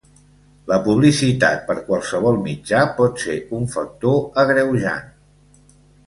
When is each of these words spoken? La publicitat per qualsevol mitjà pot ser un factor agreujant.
La 0.69 0.77
publicitat 0.85 1.59
per 1.67 1.75
qualsevol 1.89 2.39
mitjà 2.45 2.79
pot 2.99 3.21
ser 3.25 3.35
un 3.59 3.67
factor 3.75 4.41
agreujant. 4.45 5.13